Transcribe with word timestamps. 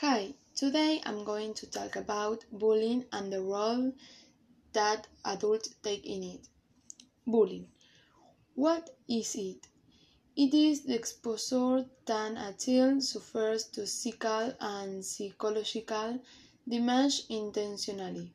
Hi, 0.00 0.34
today 0.56 1.00
I'm 1.06 1.22
going 1.22 1.54
to 1.54 1.70
talk 1.70 1.94
about 1.94 2.44
bullying 2.50 3.04
and 3.12 3.32
the 3.32 3.40
role 3.40 3.92
that 4.72 5.06
adults 5.24 5.72
take 5.84 6.04
in 6.04 6.24
it. 6.24 6.48
Bullying. 7.24 7.68
What 8.56 8.90
is 9.08 9.36
it? 9.36 9.68
It 10.34 10.52
is 10.52 10.82
the 10.82 10.96
exposure 10.96 11.86
that 12.06 12.32
a 12.32 12.52
child 12.58 13.04
suffers 13.04 13.66
to 13.68 13.82
physical 13.82 14.52
and 14.58 15.04
psychological 15.04 16.18
damage 16.68 17.22
intentionally 17.28 18.32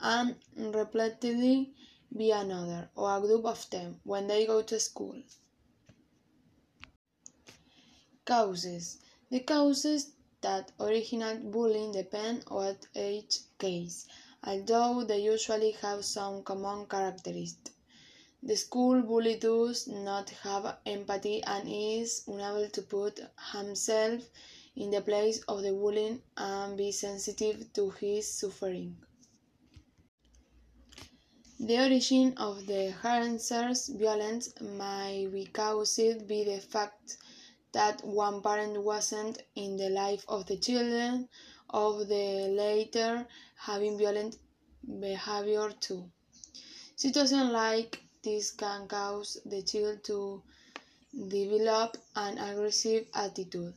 and 0.00 0.36
repeatedly 0.56 1.72
by 2.12 2.40
another 2.40 2.90
or 2.94 3.18
a 3.18 3.20
group 3.20 3.44
of 3.44 3.68
them 3.70 4.00
when 4.04 4.28
they 4.28 4.46
go 4.46 4.62
to 4.62 4.78
school. 4.78 5.20
Causes. 8.24 8.98
The 9.30 9.40
causes 9.40 10.12
that 10.42 10.72
originate 10.78 11.50
bullying 11.50 11.92
depend 11.92 12.44
on 12.48 12.76
each 12.94 13.38
case, 13.58 14.06
although 14.44 15.04
they 15.04 15.20
usually 15.20 15.72
have 15.72 16.04
some 16.04 16.42
common 16.42 16.86
characteristics. 16.86 17.72
The 18.42 18.56
school 18.56 19.02
bully 19.02 19.36
does 19.38 19.88
not 19.88 20.30
have 20.30 20.78
empathy 20.86 21.42
and 21.42 21.68
is 21.68 22.22
unable 22.28 22.68
to 22.68 22.82
put 22.82 23.18
himself 23.52 24.22
in 24.76 24.90
the 24.90 25.00
place 25.00 25.40
of 25.48 25.62
the 25.62 25.72
bully 25.72 26.22
and 26.36 26.76
be 26.76 26.92
sensitive 26.92 27.72
to 27.72 27.90
his 27.90 28.32
suffering. 28.32 28.96
The 31.58 31.78
origin 31.78 32.34
of 32.36 32.66
the 32.66 32.92
harasser's 33.02 33.88
violence 33.88 34.50
may 34.60 35.26
be 35.26 35.46
caused 35.46 36.28
by 36.28 36.44
the 36.44 36.60
fact 36.60 37.16
that 37.76 38.02
one 38.02 38.40
parent 38.40 38.82
wasn't 38.82 39.42
in 39.54 39.76
the 39.76 39.90
life 39.90 40.24
of 40.28 40.46
the 40.46 40.56
children 40.56 41.28
of 41.68 42.08
the 42.08 42.48
later 42.48 43.26
having 43.54 43.98
violent 43.98 44.38
behavior 45.00 45.70
too. 45.78 46.10
Situations 46.96 47.52
like 47.52 48.02
this 48.22 48.50
can 48.50 48.88
cause 48.88 49.36
the 49.44 49.60
child 49.60 50.02
to 50.04 50.42
develop 51.28 51.98
an 52.14 52.38
aggressive 52.38 53.04
attitude 53.14 53.74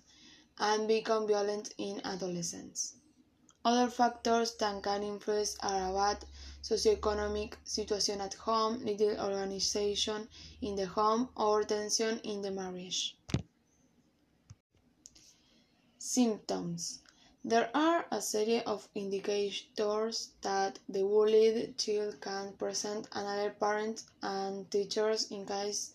and 0.60 0.88
become 0.88 1.28
violent 1.28 1.74
in 1.78 2.00
adolescence. 2.06 2.96
Other 3.66 3.92
factors 3.92 4.56
that 4.62 4.82
can 4.82 5.04
influence 5.04 5.58
are 5.60 5.90
a 5.90 5.94
bad 5.94 6.26
socioeconomic 6.64 7.56
situation 7.66 8.22
at 8.22 8.34
home, 8.36 8.82
little 8.86 9.20
organization 9.20 10.30
in 10.62 10.76
the 10.78 10.86
home, 10.86 11.28
or 11.36 11.64
tension 11.66 12.20
in 12.20 12.42
the 12.42 12.52
marriage. 12.52 13.18
Symptoms 16.12 17.02
There 17.46 17.70
are 17.72 18.08
a 18.10 18.20
series 18.20 18.64
of 18.66 18.90
indicators 18.96 20.30
that 20.42 20.80
the 20.90 21.04
bullied 21.04 21.78
child 21.78 22.20
can 22.20 22.54
present 22.54 23.08
another 23.12 23.52
parent 23.52 24.02
and 24.24 24.72
teachers 24.72 25.30
in 25.30 25.46
case 25.46 25.92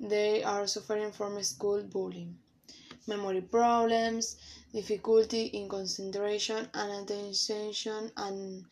they 0.00 0.42
are 0.42 0.66
suffering 0.66 1.12
from 1.12 1.42
school 1.42 1.82
bullying. 1.82 2.38
Memory 3.06 3.42
problems, 3.42 4.36
difficulty 4.72 5.44
in 5.48 5.68
concentration 5.68 6.70
and 6.72 7.10
attention, 7.10 8.10
and 8.16 8.64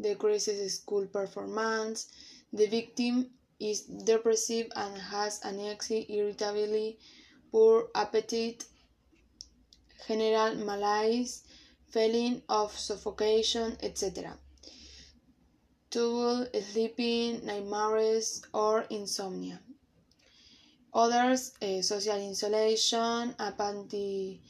decreases 0.00 0.74
school 0.74 1.06
performance. 1.06 2.08
The 2.52 2.66
victim 2.66 3.30
is 3.60 3.82
depressive 3.82 4.72
and 4.74 4.98
has 4.98 5.44
anxiety, 5.44 6.06
irritability, 6.08 6.98
poor 7.52 7.88
appetite, 7.94 8.64
general 10.08 10.54
malaise, 10.56 11.44
feeling 11.88 12.42
of 12.48 12.76
suffocation, 12.76 13.76
etc. 13.82 14.36
Trouble 15.90 16.46
sleeping, 16.60 17.44
nightmares, 17.44 18.42
or 18.52 18.82
insomnia. 18.90 19.60
Others, 20.92 21.52
uh, 21.62 21.82
social 21.82 22.30
isolation, 22.30 23.34
apathy 23.38 24.40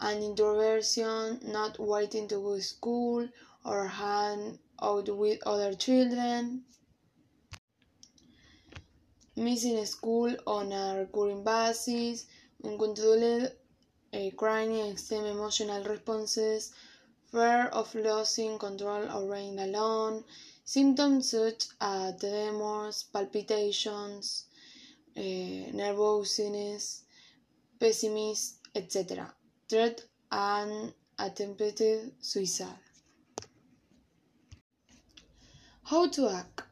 and 0.00 0.22
introversion, 0.22 1.40
not 1.42 1.78
wanting 1.78 2.28
to 2.28 2.36
go 2.36 2.56
to 2.56 2.62
school 2.62 3.28
or 3.64 3.86
hang 3.86 4.58
out 4.82 5.08
with 5.16 5.38
other 5.46 5.74
children, 5.74 6.62
missing 9.36 9.84
school 9.86 10.34
on 10.46 10.72
a 10.72 10.98
recurring 10.98 11.42
basis, 11.44 12.26
uncontrolled 12.64 13.50
uh, 14.12 14.30
crying, 14.36 14.90
extreme 14.90 15.24
emotional 15.24 15.82
responses, 15.84 16.72
fear 17.30 17.66
of 17.72 17.94
losing 17.94 18.58
control 18.58 19.10
or 19.10 19.32
being 19.34 19.58
alone, 19.58 20.24
symptoms 20.64 21.30
such 21.30 21.66
as 21.80 22.18
tremors, 22.20 23.04
palpitations, 23.12 24.46
uh, 25.16 25.20
nervousness, 25.72 27.02
pessimism, 27.80 28.58
etc. 28.74 29.34
Threat 29.68 30.04
and 30.30 30.92
attempted 31.18 32.12
suicide. 32.20 32.78
How 35.84 36.08
to 36.08 36.28
act? 36.28 36.65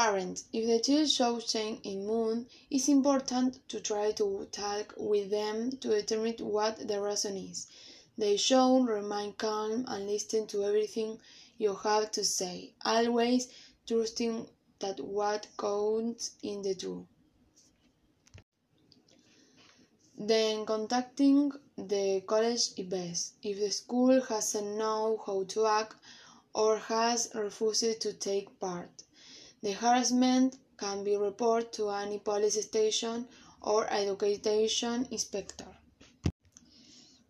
If 0.00 0.44
the 0.52 0.78
child 0.78 1.10
shows 1.10 1.52
change 1.52 1.80
in 1.84 2.06
mood, 2.06 2.46
it's 2.70 2.86
important 2.86 3.68
to 3.68 3.80
try 3.80 4.12
to 4.12 4.46
talk 4.52 4.94
with 4.96 5.28
them 5.28 5.72
to 5.72 5.88
determine 5.88 6.36
what 6.38 6.86
the 6.86 7.02
reason 7.02 7.36
is. 7.36 7.66
They 8.16 8.36
should 8.36 8.84
remain 8.84 9.32
calm 9.32 9.86
and 9.88 10.06
listen 10.06 10.46
to 10.46 10.62
everything 10.62 11.18
you 11.56 11.74
have 11.74 12.12
to 12.12 12.22
say, 12.22 12.74
always 12.84 13.48
trusting 13.88 14.48
that 14.78 15.00
what 15.00 15.48
counts 15.58 16.30
in 16.44 16.62
the 16.62 16.76
truth. 16.76 17.06
Then 20.16 20.64
contacting 20.64 21.50
the 21.76 22.20
college 22.24 22.70
is 22.76 22.86
best. 22.86 23.34
If 23.42 23.58
the 23.58 23.72
school 23.72 24.20
hasn't 24.20 24.76
know 24.76 25.20
how 25.26 25.42
to 25.42 25.66
act 25.66 25.96
or 26.54 26.78
has 26.78 27.32
refused 27.34 28.00
to 28.02 28.12
take 28.12 28.60
part, 28.60 29.02
the 29.62 29.72
harassment 29.72 30.56
can 30.76 31.02
be 31.04 31.16
reported 31.16 31.72
to 31.72 31.90
any 31.90 32.18
police 32.18 32.60
station 32.64 33.26
or 33.60 33.90
education 33.92 35.06
inspector. 35.10 35.66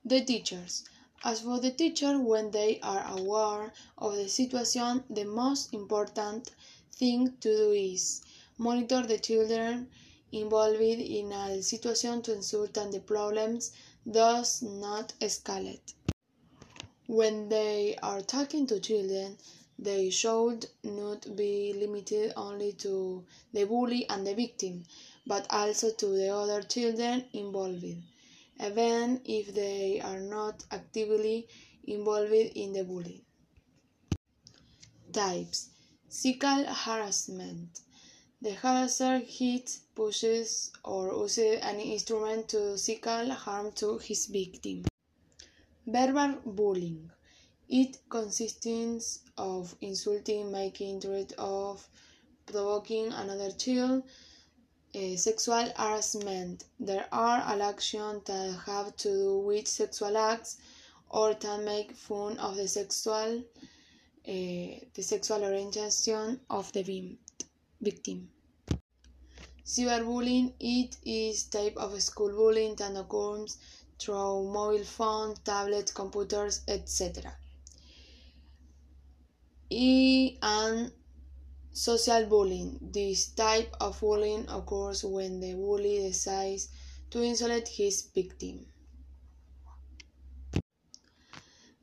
The 0.04 0.20
teachers. 0.24 0.84
As 1.24 1.40
for 1.40 1.58
the 1.58 1.70
teacher, 1.70 2.18
when 2.20 2.50
they 2.50 2.78
are 2.80 3.04
aware 3.18 3.72
of 3.96 4.14
the 4.14 4.28
situation, 4.28 5.02
the 5.10 5.24
most 5.24 5.74
important 5.74 6.50
thing 6.92 7.36
to 7.40 7.56
do 7.56 7.70
is 7.72 8.22
monitor 8.56 9.02
the 9.02 9.18
children 9.18 9.88
involved 10.30 10.80
in 10.80 11.32
a 11.32 11.62
situation 11.62 12.22
to 12.22 12.34
ensure 12.34 12.66
that 12.68 12.92
the 12.92 13.00
problems 13.00 13.72
does 14.08 14.62
not 14.62 15.12
escalate. 15.20 15.94
When 17.06 17.48
they 17.48 17.96
are 18.02 18.20
talking 18.20 18.66
to 18.66 18.78
children, 18.78 19.38
they 19.78 20.10
should 20.10 20.66
not 20.82 21.36
be 21.36 21.72
limited 21.72 22.32
only 22.36 22.72
to 22.72 23.24
the 23.52 23.64
bully 23.64 24.08
and 24.08 24.26
the 24.26 24.34
victim, 24.34 24.84
but 25.26 25.46
also 25.50 25.90
to 25.92 26.06
the 26.06 26.28
other 26.28 26.62
children 26.62 27.24
involved, 27.32 27.84
even 28.60 29.20
if 29.24 29.54
they 29.54 30.00
are 30.00 30.20
not 30.20 30.64
actively 30.70 31.46
involved 31.86 32.32
in 32.32 32.72
the 32.72 32.82
bullying. 32.82 33.22
Types 35.12 35.70
Physical 36.08 36.64
harassment. 36.64 37.80
The 38.40 38.52
harasser 38.52 39.22
hits, 39.24 39.80
pushes, 39.94 40.72
or 40.82 41.12
uses 41.22 41.58
any 41.60 41.92
instrument 41.92 42.48
to 42.48 42.72
physical 42.72 43.30
harm 43.30 43.72
to 43.72 43.98
his 43.98 44.26
victim. 44.26 44.84
Verbal 45.86 46.40
bullying. 46.46 47.10
It 47.70 47.98
consists 48.08 49.20
of 49.36 49.76
insulting, 49.82 50.50
making 50.50 51.02
threats 51.02 51.34
of, 51.36 51.86
provoking 52.46 53.12
another 53.12 53.50
child. 53.50 54.04
Uh, 54.94 55.16
sexual 55.16 55.68
harassment. 55.76 56.64
There 56.80 57.06
are 57.12 57.60
actions 57.60 58.22
that 58.24 58.58
have 58.64 58.96
to 58.96 59.08
do 59.10 59.38
with 59.40 59.68
sexual 59.68 60.16
acts 60.16 60.56
or 61.10 61.34
that 61.34 61.62
make 61.62 61.94
fun 61.94 62.38
of 62.38 62.56
the 62.56 62.66
sexual, 62.66 63.44
uh, 64.26 64.70
the 64.94 65.02
sexual 65.02 65.44
orientation 65.44 66.40
of 66.48 66.72
the 66.72 67.18
victim. 67.82 68.30
Cyberbullying 69.62 70.54
it 70.58 70.96
is 71.04 71.44
type 71.44 71.76
of 71.76 72.02
school 72.02 72.30
bullying 72.30 72.76
that 72.76 72.96
occurs 72.96 73.58
through 73.98 74.50
mobile 74.50 74.84
phones, 74.84 75.38
tablets, 75.40 75.92
computers, 75.92 76.62
etc. 76.66 77.36
E 79.70 80.38
and 80.42 80.92
social 81.72 82.24
bullying. 82.26 82.78
This 82.80 83.28
type 83.28 83.74
of 83.80 84.00
bullying 84.00 84.48
occurs 84.48 85.04
when 85.04 85.40
the 85.40 85.54
bully 85.54 85.98
decides 86.08 86.68
to 87.10 87.22
insult 87.22 87.68
his 87.68 88.08
victim. 88.14 88.66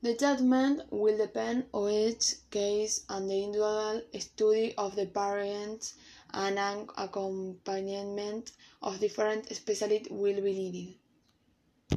The 0.02 0.14
judgment 0.14 0.82
will 0.90 1.16
depend 1.16 1.66
on 1.72 1.90
each 1.90 2.34
case 2.50 3.04
and 3.08 3.30
the 3.30 3.44
individual 3.44 4.02
study 4.18 4.74
of 4.76 4.94
the 4.94 5.06
parents 5.06 5.94
and 6.34 6.58
an 6.58 6.88
accompaniment 6.96 8.52
of 8.82 9.00
different 9.00 9.54
specialists 9.54 10.08
will 10.10 10.40
be 10.42 10.52
needed. 10.52 10.94